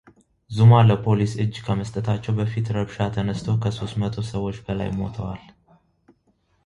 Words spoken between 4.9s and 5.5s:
ሞተዋል።